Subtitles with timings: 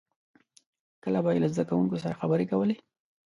[1.03, 2.75] •کله به یې له زدهکوونکو سره خبرې کولې.